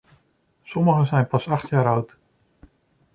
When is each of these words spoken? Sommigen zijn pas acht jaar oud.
Sommigen 0.63 1.05
zijn 1.07 1.27
pas 1.27 1.47
acht 1.47 1.69
jaar 1.69 1.85
oud. 1.85 2.17